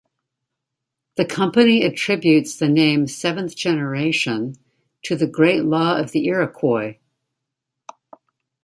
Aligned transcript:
The 1.17 1.25
company 1.25 1.83
attributes 1.83 2.55
the 2.55 2.67
name 2.67 3.05
"Seventh 3.05 3.55
Generation" 3.55 4.55
to 5.03 5.15
the 5.15 5.27
"Great 5.27 5.63
Law 5.63 5.99
of 5.99 6.09
the 6.11 6.25
Iroquois". 6.25 6.97